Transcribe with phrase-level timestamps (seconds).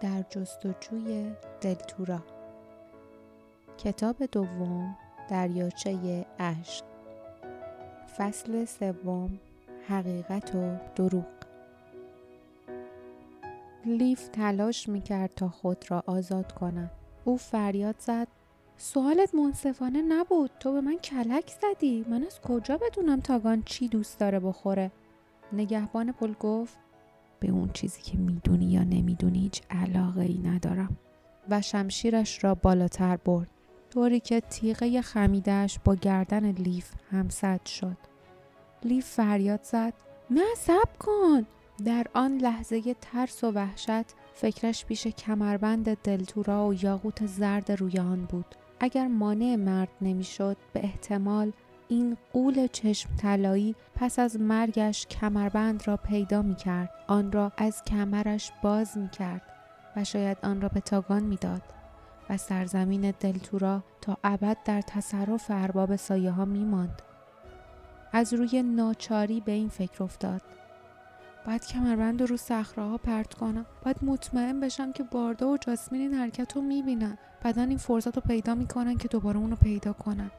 [0.00, 2.22] در جستجوی دلتورا.
[3.78, 4.96] کتاب دوم
[5.28, 6.84] دریاچه اشک
[8.16, 9.38] فصل سوم
[9.88, 11.24] حقیقت و دروغ.
[13.86, 16.90] لیف تلاش می‌کرد تا خود را آزاد کند
[17.24, 18.28] او فریاد زد
[18.76, 20.50] سوالت منصفانه نبود.
[20.60, 22.04] تو به من کلک زدی.
[22.08, 24.90] من از کجا بدونم تاگان چی دوست داره بخوره؟
[25.52, 26.78] نگهبان پل گفت
[27.40, 30.96] به اون چیزی که می‌دونی یا نمی‌دونی هیچ علاقه ای ندارم.
[31.50, 33.48] و شمشیرش را بالاتر برد.
[33.90, 37.96] طوری که تیغه خمیدهش با گردن لیف همسد شد.
[38.84, 39.94] لیف فریاد زد.
[40.30, 41.46] نه سب کن!
[41.84, 44.04] در آن لحظه ترس و وحشت
[44.34, 48.54] فکرش پیش کمربند دلتورا و یاقوت زرد روی آن بود.
[48.80, 51.52] اگر مانع مرد نمی‌شد به احتمال
[51.90, 56.90] این قول چشم طلایی پس از مرگش کمربند را پیدا می کرد.
[57.06, 59.42] آن را از کمرش باز می کرد
[59.96, 61.62] و شاید آن را به تاگان می داد
[62.30, 67.02] و سرزمین دلتورا تا ابد در تصرف ارباب سایه ها می ماند.
[68.12, 70.42] از روی ناچاری به این فکر افتاد.
[71.46, 76.56] باید کمربند رو صخره پرت کنم باید مطمئن بشم که باردا و جاسمین این حرکت
[76.56, 80.30] رو می‌بینن بعدا این فرصت رو پیدا می‌کنن که دوباره اونو پیدا کنن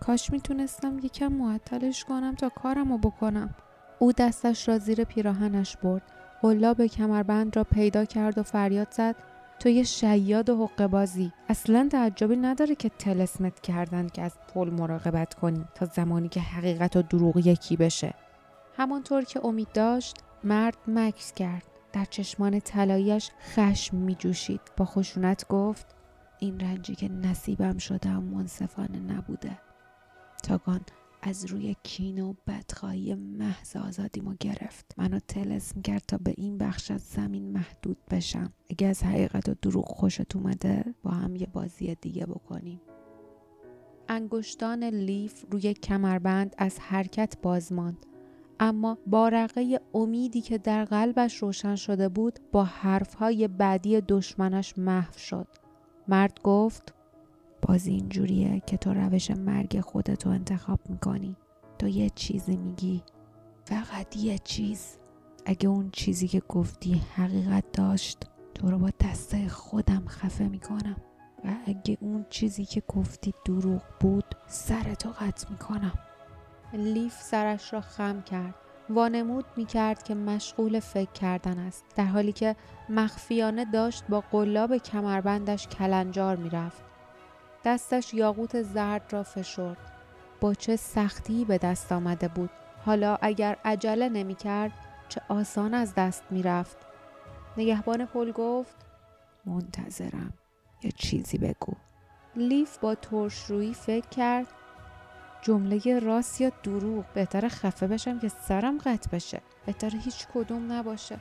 [0.00, 3.54] کاش می‌تونستم یکم معطلش کنم تا کارم رو بکنم.
[3.98, 6.02] او دستش را زیر پیراهنش برد.
[6.78, 9.16] به کمربند را پیدا کرد و فریاد زد
[9.58, 11.32] تو یه شیاد و حقه بازی.
[11.48, 16.96] اصلا تعجبی نداره که تلسمت کردن که از پل مراقبت کنی تا زمانی که حقیقت
[16.96, 18.14] و دروغ یکی بشه.
[18.76, 21.62] همانطور که امید داشت مرد مکس کرد.
[21.92, 25.86] در چشمان طلاییش خشم می جوشید با خشونت گفت
[26.38, 29.69] این رنجی که نصیبم شدم منصفانه نبوده.
[30.40, 30.80] تاگان
[31.22, 34.94] از روی کین و بدخواهی محض آزادیمو گرفت.
[34.96, 38.52] منو تلسم کرد تا به این بخش از زمین محدود بشم.
[38.70, 42.80] اگه از حقیقت و دروغ خوشت اومده با هم یه بازی دیگه بکنیم.
[44.08, 48.06] انگشتان لیف روی کمربند از حرکت باز ماند.
[48.60, 55.46] اما بارقه امیدی که در قلبش روشن شده بود با حرفهای بعدی دشمنش محو شد.
[56.08, 56.94] مرد گفت
[57.62, 61.36] بازی اینجوریه که تو روش مرگ خودتو انتخاب می‌کنی.
[61.78, 63.02] تو یه چیزی میگی.
[63.64, 64.98] فقط یه چیز.
[65.46, 68.18] اگه اون چیزی که گفتی حقیقت داشت
[68.54, 70.96] تو رو با دسته خودم خفه می‌کنم.
[71.44, 75.94] و اگه اون چیزی که گفتی دروغ بود سرتو قطع می‌کنم.
[76.72, 78.54] لیف سرش را خم کرد.
[78.90, 82.56] وانمود می کرد که مشغول فکر کردن است در حالی که
[82.88, 86.89] مخفیانه داشت با قلاب کمربندش کلنجار می رفت.
[87.64, 89.76] دستش یاقوت زرد را فشرد.
[90.40, 92.50] با چه سختی به دست آمده بود.
[92.84, 94.72] حالا اگر عجله نمی کرد
[95.08, 96.76] چه آسان از دست می رفت.
[97.56, 98.76] نگهبان پل گفت
[99.46, 100.32] منتظرم
[100.82, 101.72] یه چیزی بگو.
[102.36, 104.46] لیف با ترشرویی فکر کرد
[105.42, 111.18] جمله راست یا دروغ بهتر خفه بشم که سرم قطع بشه بهتر هیچ کدوم نباشه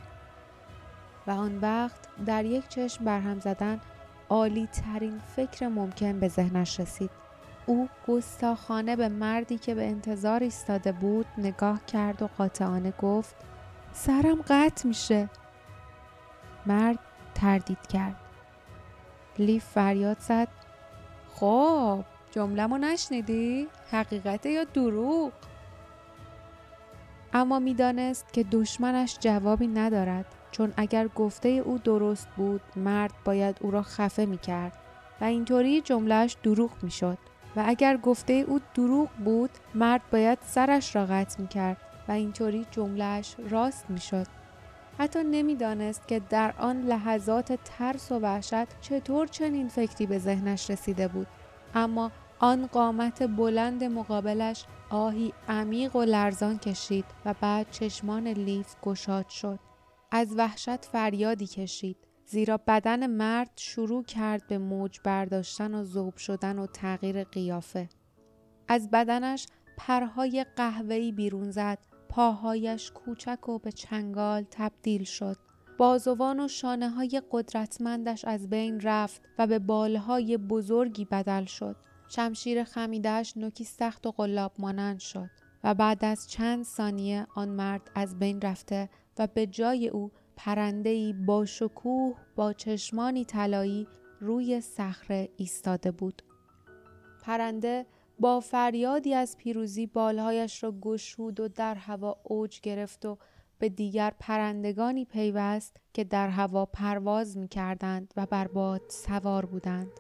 [1.27, 3.81] و آن وقت در یک چشم برهم زدن
[4.29, 7.09] عالی ترین فکر ممکن به ذهنش رسید.
[7.66, 13.35] او گستاخانه به مردی که به انتظار ایستاده بود نگاه کرد و قاطعانه گفت
[13.94, 15.29] سرم قطع میشه.
[16.66, 17.00] مرد
[17.35, 18.16] تردید کرد.
[19.39, 20.47] لیف فریاد زد.
[21.35, 25.31] خب جمله‌مو نشنیدی؟ حقیقت یا دروغ؟
[27.34, 30.25] اما می‌دانست که دشمنش جوابی ندارد.
[30.51, 34.73] چون اگر گفته او درست بود مرد باید او را خفه می کرد
[35.21, 37.17] و اینطوری جملهش دروغ می شد
[37.55, 41.77] و اگر گفته او دروغ بود مرد باید سرش را قطع می کرد
[42.07, 44.27] و اینطوری جملهش راست می شد.
[44.97, 51.07] حتی نمی‌دانست که در آن لحظات ترس و وحشت چطور چنین فکری به ذهنش رسیده
[51.07, 51.27] بود
[51.75, 59.29] اما آن قامت بلند مقابلش آهی عمیق و لرزان کشید و بعد چشمان لیف گشاد
[59.29, 59.59] شد.
[60.11, 61.97] از وحشت فریادی کشید.
[62.25, 67.89] زیرا بدن مرد شروع کرد به موج برداشتن و ذوب شدن و تغییر قیافه.
[68.67, 69.47] از بدنش
[69.77, 71.77] پرهای قهوه‌ای بیرون زد.
[72.09, 75.38] پاهایش کوچک و به چنگال تبدیل شد.
[75.77, 81.75] بازوان و شانه های قدرتمندش از بین رفت و به بالهای بزرگی بدل شد.
[82.09, 85.29] شمشیر خمیدهش نوکی سخت و قلاب مانند شد
[85.63, 88.89] و بعد از چند ثانیه آن مرد از بین رفته
[89.19, 93.88] و به جای او پرندهی با شکوه با چشمانی طلایی
[94.19, 96.21] روی صخره ایستاده بود.
[97.21, 97.86] پرنده
[98.19, 103.18] با فریادی از پیروزی بالهایش را گشود و در هوا اوج گرفت و
[103.60, 109.92] به دیگر پرندگانی پیوست که در هوا پرواز می کردند و بر باد سوار بودند.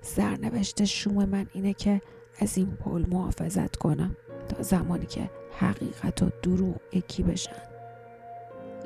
[0.00, 2.02] سرنوشت شوم من اینه که
[2.40, 4.16] از این پل محافظت کنم
[4.48, 7.71] تا زمانی که حقیقت و دروغ یکی بشن.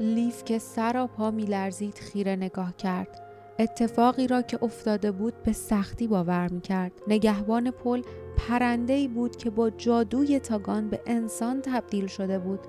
[0.00, 3.26] لیف که سر و پا میلرزید خیره نگاه کرد
[3.58, 6.93] اتفاقی را که افتاده بود به سختی باور می کرد.
[7.08, 8.02] نگهبان پل
[8.37, 12.60] پرنده ای بود که با جادوی تاگان به انسان تبدیل شده بود.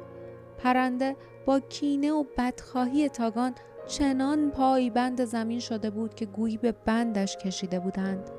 [0.57, 1.15] پرنده
[1.45, 3.55] با کینه و بدخواهی تاگان
[3.87, 8.29] چنان پای بند زمین شده بود که گویی به بندش کشیده بودند.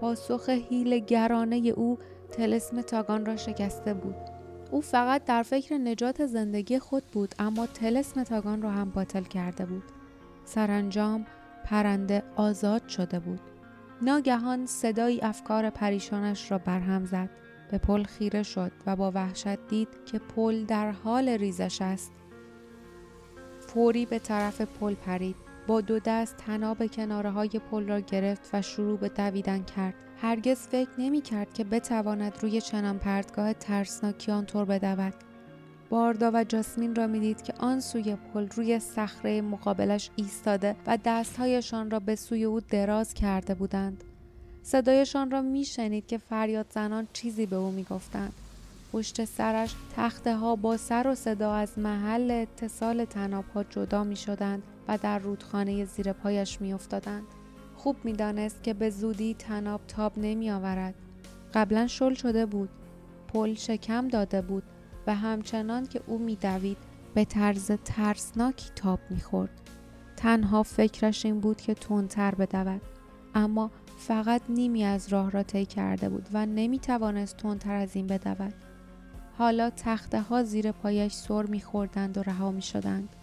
[0.00, 1.98] پاسخ هیل گرانه او
[2.30, 4.29] تلسم تاگان را شکسته بود.
[4.70, 9.66] او فقط در فکر نجات زندگی خود بود اما تلسم تاگان را هم باطل کرده
[9.66, 9.82] بود.
[10.44, 11.26] سرانجام
[11.64, 13.40] پرنده آزاد شده بود.
[14.02, 17.30] ناگهان صدایی افکار پریشانش را برهم زد.
[17.70, 22.12] به پل خیره شد و با وحشت دید که پل در حال ریزش است.
[23.60, 25.36] فوری به طرف پل پرید.
[25.66, 29.94] با دو دست تناب کناره های پل را گرفت و شروع به دویدن کرد.
[30.22, 35.14] هرگز فکر نمی کرد که بتواند روی چنان پرتگاه ترسناکی آنطور بدود.
[35.90, 41.90] باردا و جاسمین را می‌دید که آن سوی پل روی صخره مقابلش ایستاده و دستهایشان
[41.90, 44.04] را به سوی او دراز کرده بودند.
[44.62, 48.32] صدایشان را میشنید که فریاد زنان چیزی به او می‌گفتند.
[48.92, 54.62] پشت سرش تخته ها با سر و صدا از محل اتصال تناب جدا می شدند
[54.88, 57.26] و در رودخانه زیر پایش می افتادند.
[57.82, 60.94] خوب می‌دانست که به زودی تناب تاب نمی آورد.
[61.54, 62.68] قبلا شل شده بود.
[63.28, 64.62] پل شکم داده بود
[65.06, 66.76] و همچنان که او میدوید
[67.14, 69.50] به طرز ترسناکی تاب می‌خورد.
[70.16, 72.80] تنها فکرش این بود که تندتر بدود.
[73.34, 78.06] اما فقط نیمی از راه را طی کرده بود و نمی توانست تندتر از این
[78.06, 78.54] بدود.
[79.38, 83.16] حالا تخته ها زیر پایش سر میخوردند و رها می شدند.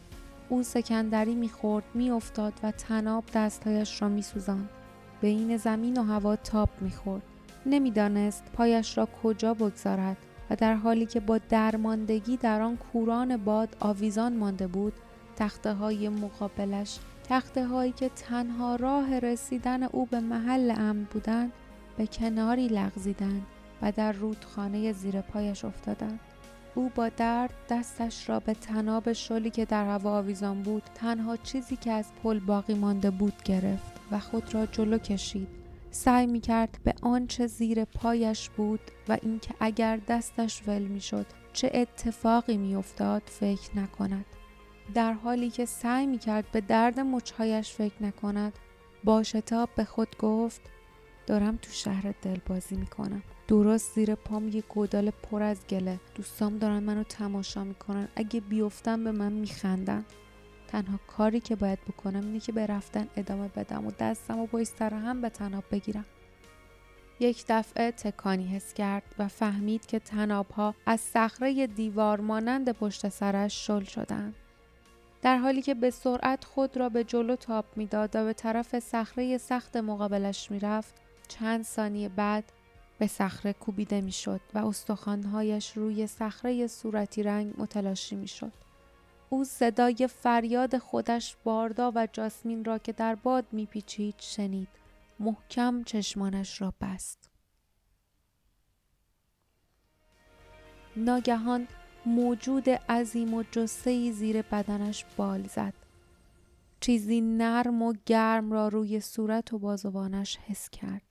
[0.50, 4.70] او سکندری می‌خورد میافتاد و تناب دستهایش را میسوزاند.
[5.22, 7.24] بین زمین و هوا تاب می‌خورد.
[7.66, 10.18] نمی‌دانست پایش را کجا بگذارد
[10.50, 14.94] و در حالی که با درماندگی در آن کوران باد آویزان مانده بود
[15.36, 17.00] تخته های مقابلش
[17.30, 21.52] تخته هایی که تنها راه رسیدن او به محل امن بودند
[21.98, 23.46] به کناری لغزیدند
[23.82, 26.20] و در رودخانه زیر پایش افتادند.
[26.78, 31.76] او با درد دستش را به تناب شلی که در هوا آویزان بود تنها چیزی
[31.76, 35.48] که از پل باقی مانده بود گرفت و خود را جلو کشید.
[35.92, 38.80] سعی می کرد به آنچه زیر پایش بود
[39.10, 44.26] و اینکه اگر دستش ول می شد چه اتفاقی می افتاد فکر نکند.
[44.94, 48.54] در حالی که سعی می کرد به درد مچهایش فکر نکند
[49.04, 50.62] با شتاب به خود گفت
[51.28, 56.00] دارم تو شهر دل بازی می کنم درست زیر پام یه گودال پر از گله.
[56.16, 58.08] دوستام دارن منو تماشا می‌کنن.
[58.16, 60.06] اگه بیفتم به من میخندن.
[60.68, 64.68] تنها کاری که باید بکنم اینه که به رفتن ادامه بدم و دستم و پشت
[64.80, 66.06] سر هم به تناب بگیرم.
[67.20, 73.10] یک دفعه تکانی حس کرد و فهمید که تناب ها از صخره دیوار مانند پشت
[73.10, 74.36] سرش شل شدند.
[75.22, 79.38] در حالی که به سرعت خود را به جلو تاب می‌داد و به طرف صخره
[79.38, 80.96] سخت مقابلش می‌رفت
[81.28, 82.52] چند ثانیه بعد
[82.98, 88.54] به صخره کوبیده می‌شد و استخوانهایش روی صخره صورتی رنگ متلاشی می‌شد.
[89.30, 94.68] او صدای فریاد خودش باردا و جاسمین را که در باد میپیچید شنید.
[95.20, 97.30] محکم چشمانش را بست.
[100.96, 101.68] ناگهان
[102.06, 105.74] موجود عظیم و جسه زیر بدنش بال زد.
[106.80, 111.02] چیزی نرم و گرم را روی صورت و بازوانش حس کرد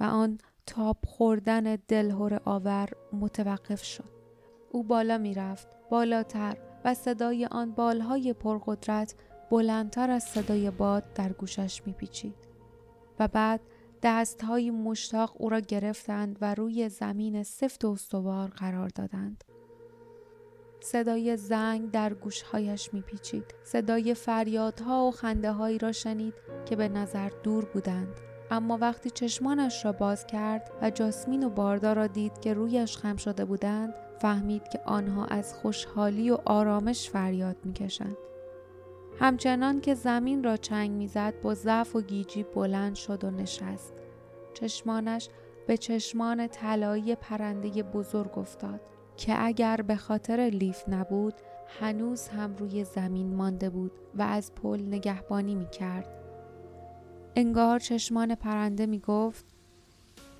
[0.00, 4.10] و آن تاب خوردن دلهور آور متوقف شد.
[4.70, 9.14] او بالا می رفت، بالاتر و صدای آن بالهای پرقدرت
[9.50, 12.34] بلندتر از صدای باد در گوشش می پیچید.
[13.18, 13.60] و بعد
[14.02, 19.44] دستهای مشتاق او را گرفتند و روی زمین سفت و استوار قرار دادند.
[20.82, 27.30] صدای زنگ در گوشهایش میپیچید صدای فریادها و خنده هایی را شنید که به نظر
[27.42, 32.54] دور بودند اما وقتی چشمانش را باز کرد و جاسمین و باردا را دید که
[32.54, 38.16] رویش خم شده بودند فهمید که آنها از خوشحالی و آرامش فریاد می‌کشند
[39.18, 43.94] همچنان که زمین را چنگ می‌زد با ضعف و گیجی بلند شد و نشست
[44.54, 45.28] چشمانش
[45.66, 48.80] به چشمان طلایی پرنده بزرگ افتاد
[49.16, 51.34] که اگر به خاطر لیف نبود
[51.80, 56.19] هنوز هم روی زمین مانده بود و از پل نگهبانی می کرد.
[57.40, 59.44] انگار چشمان پرنده می گفت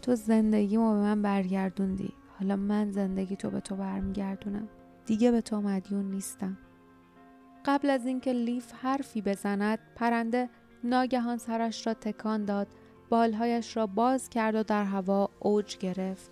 [0.03, 2.13] تو زندگیمو به من برگردوندی.
[2.39, 4.69] حالا من زندگی تو به تو برمیگردونم.
[5.07, 6.59] دیگه به تو مدیون نیستم.
[7.65, 10.49] قبل از اینکه لیف حرفی بزند پرنده
[10.85, 12.67] ناگهان سرش را تکان داد
[13.09, 16.31] بالهایش را باز کرد و در هوا اوج گرفت.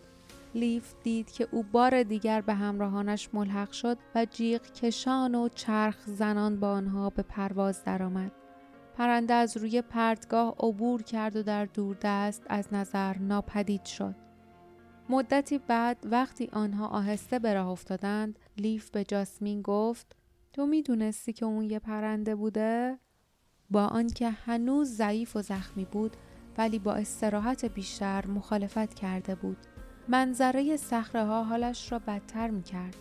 [0.54, 5.96] لیف دید که او بار دیگر به همراهانش ملحق شد و جیغ کشان و چرخ
[6.06, 8.32] زنان با آنها به پرواز درآمد.
[8.98, 14.14] پرنده از روی پرتگاه عبور کرد و در دوردست از نظر ناپدید شد.
[15.08, 20.16] مدتی بعد وقتی آنها آهسته به راه افتادند لیف به جاسمین گفت
[20.52, 22.98] تو می‌دونستی که اون یه پرنده بوده
[23.70, 26.16] با آنکه هنوز ضعیف و زخمی بود
[26.58, 29.58] ولی با استراحت بیشتر مخالفت کرده بود
[30.08, 32.96] منظره صخره ها حالش را بدتر می کرد.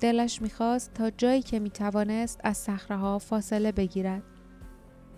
[0.00, 4.22] دلش می‌خواست تا جایی که می توانست از صخره ها فاصله بگیرد.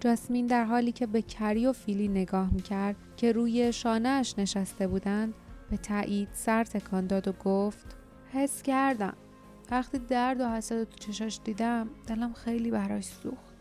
[0.02, 4.86] جاسمین در حالی که به کری و فیلی نگاه می کرد که روی شانهش نشسته
[4.86, 5.34] بودند
[5.70, 7.96] به تایید سر تکان داد و گفت
[8.32, 9.14] حس کردم.
[9.70, 13.54] وقتی درد و حسد تو چشاش دیدم دلم خیلی براش سوخت.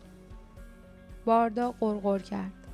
[1.24, 2.66] باردا قرقر کرد.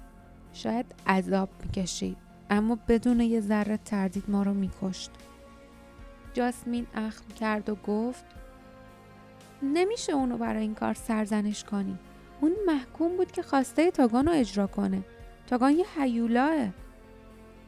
[0.53, 2.17] شاید عذاب می‌کشید
[2.51, 5.11] اما بدون یه ذره تردید ما رو میکشت.
[6.35, 8.25] جاسمین اخم کرد و گفت
[9.63, 11.99] نمیشه اونو برای این کار سرزنش کنی.
[12.41, 15.03] اون محکوم بود که خواسته تاگان رو اجرا کنه.
[15.47, 16.69] تاگان یه حیولاه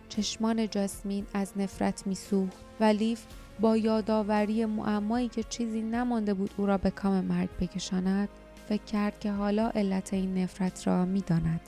[0.09, 3.25] چشمان جاسمین از نفرت میسوخت و لیف
[3.61, 8.29] با یادآوری معمایی که چیزی نمانده بود او را به کام مرگ بکشاند
[8.69, 11.61] فکر کرد که حالا علت این نفرت را می‌داند.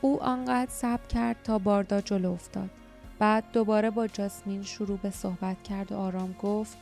[0.00, 2.70] او آنقدر صبر کرد تا باردا جلو افتاد.
[3.18, 6.78] بعد دوباره با جاسمین شروع به صحبت کرد و آرام گفت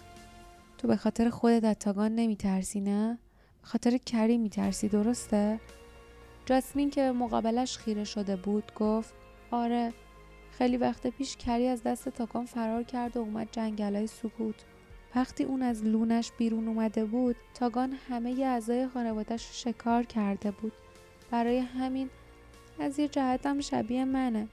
[0.78, 3.18] تو به خاطر خودت از تاگان نمی ترسی نه؟
[3.62, 5.60] خاطر کری می ترسی درسته؟
[6.46, 9.14] جاسمین که مقابلش خیره شده بود گفت
[9.50, 9.92] آره
[10.58, 14.64] خیلی وقت پیش کری از دست تاگان فرار کرد و اومد جنگلای سکوت.
[15.14, 20.50] وقتی اون از لونش بیرون اومده بود تاگان همه ی اعضای خانوادش رو شکار کرده
[20.50, 20.72] بود.
[21.30, 22.10] برای همین
[22.80, 24.48] از یه جهتم شبیه منه.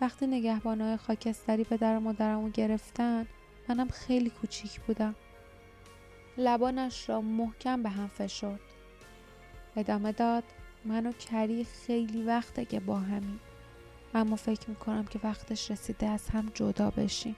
[0.00, 3.26] وقتی نگهبانهای خاکستری به در مادرم رو گرفتن
[3.68, 5.14] منم خیلی کوچیک بودم.
[6.38, 8.60] لبانش را محکم به هم فشرد.
[9.76, 10.44] ادامه داد
[10.84, 13.38] من و کری خیلی وقته که با همین
[14.14, 17.36] اما فکر می‌کنم که وقتش رسیده از هم جدا بشیم.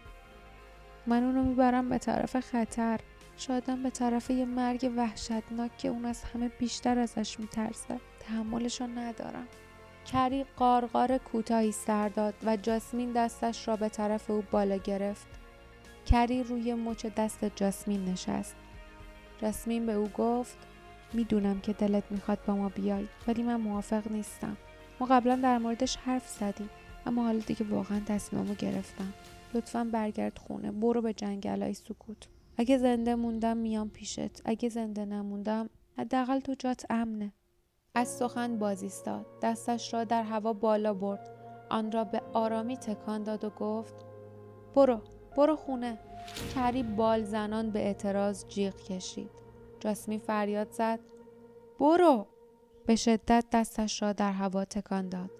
[1.07, 3.01] من اونو می‌برم به طرف خطر.
[3.37, 8.01] شایدم به طرف یه مرگ وحشتناک که اون از همه بیشتر ازش میترسه.
[8.21, 9.47] تحملشو ندارم.
[10.07, 15.27] کری قارقار کوتاهی سر داد و جاسمین دستش را به طرف او بالا گرفت.
[16.07, 18.57] کری روی مچ دست جاسمین نشست.
[19.43, 20.59] جاسمین به او گفت
[21.13, 24.57] می‌دونم که دلت می‌خواد با ما بیای ولی من موافق نیستم.
[25.01, 26.71] ما قبلا در موردش حرف زدیم
[27.07, 29.13] اما حالا دیگه واقعا تصمیمو گرفتم.
[29.55, 32.29] لطفا برگرد خونه برو به جنگلای سکوت.
[32.57, 34.43] اگه زنده موندم میام پیشت.
[34.45, 37.33] اگه زنده نموندم حداقل تو جات امنه.
[37.95, 41.31] از سخن باز ایستاد دستش را در هوا بالا برد
[41.71, 43.95] آن را به آرامی تکان داد و گفت
[44.75, 45.01] برو
[45.37, 45.99] برو خونه
[46.55, 49.31] کری بال زنان به اعتراض جیغ کشید.
[49.81, 51.01] جاسمی فریاد زد.
[51.81, 52.27] برو!
[52.87, 55.31] به شدت دستش را در هوا تکان داد.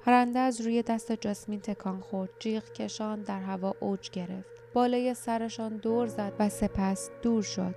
[0.00, 2.30] پرنده از روی دست جاسمین تکان خورد.
[2.38, 4.62] جیغ کشان در هوا اوج گرفت.
[4.74, 7.74] بالای سرشان دور زد و سپس دور شد.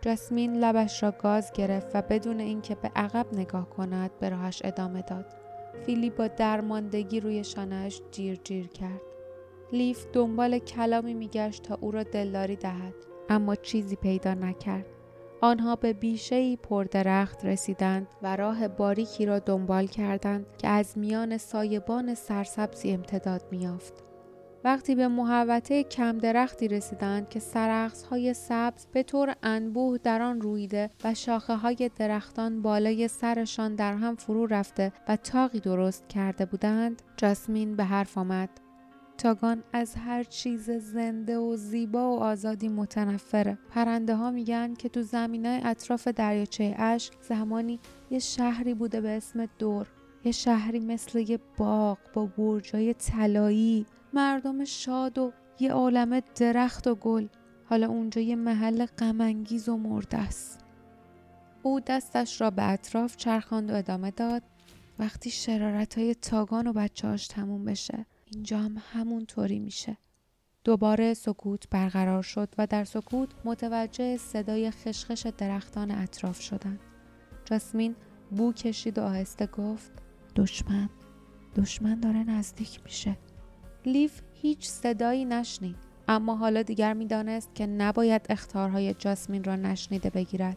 [0.00, 5.02] جاسمین لبش را گاز گرفت و بدون اینکه به عقب نگاه کند به راهش ادامه
[5.02, 5.26] داد.
[5.86, 9.13] فیلی با درماندگی روی شانهش جیر جیر کرد.
[9.74, 12.94] لیف دنبال کلامی میگشت تا او را دلداری دهد
[13.28, 14.86] اما چیزی پیدا نکرد.
[15.40, 22.14] آنها به بیشه پردرخت رسیدند و راه باریکی را دنبال کردند که از میان سایبان
[22.14, 24.04] سرسبزی امتداد میافت.
[24.64, 30.40] وقتی به محوطه کم درختی رسیدند که سرخص های سبز به طور انبوه در آن
[30.40, 36.46] رویده و شاخه های درختان بالای سرشان در هم فرو رفته و تاقی درست کرده
[36.46, 38.63] بودند جاسمین به حرف آمد
[39.18, 43.58] تاگان از هر چیز زنده و زیبا و آزادی متنفره.
[43.70, 47.80] پرنده ها میگن که تو زمینه اطراف دریاچه اش زمانی
[48.10, 49.86] یه شهری بوده به اسم دور.
[50.24, 56.94] یه شهری مثل یه باغ با برجای طلایی مردم شاد و یه عالم درخت و
[56.94, 57.26] گل.
[57.64, 60.64] حالا اونجا یه محل غمانگیز و مرده است.
[61.62, 64.42] او دستش را به اطراف چرخاند و ادامه داد.
[64.98, 69.96] وقتی شرارت های تاگان و بچهاش تموم بشه اینجا هم همون طوری میشه.
[70.64, 76.80] دوباره سکوت برقرار شد و در سکوت متوجه صدای خشخش درختان اطراف شدند.
[77.44, 77.96] جاسمین
[78.30, 79.92] بو کشید و آهسته گفت
[80.36, 80.88] دشمن
[81.56, 83.16] دشمن داره نزدیک میشه.
[83.86, 85.76] لیف هیچ صدایی نشنید
[86.08, 90.56] اما حالا دیگر می‌دانست که نباید اختارهای جاسمین را نشنیده بگیرد.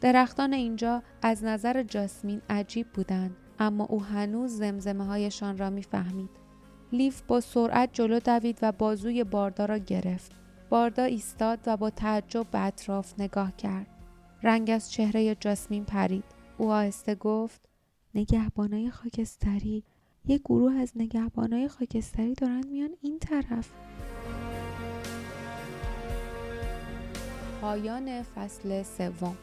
[0.00, 6.41] درختان اینجا از نظر جاسمین عجیب بودند اما او هنوز زمزمه هایشان را می‌فهمید.
[6.92, 10.32] لیف با سرعت جلو دوید و بازوی باردا را گرفت.
[10.70, 13.86] باردا ایستاد و با تعجب به اطراف نگاه کرد.
[14.42, 16.24] رنگ از چهره جاسمین پرید.
[16.58, 17.60] او آهسته گفت
[18.14, 19.84] نگهبانای خاکستری
[20.24, 23.70] یه گروه از نگهبانای خاکستری دارن میان این طرف
[27.60, 29.36] پایان فصل سوم